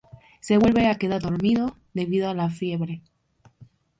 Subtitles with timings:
[0.39, 3.03] Se vuelve a quedar dormido, debido a la fiebre.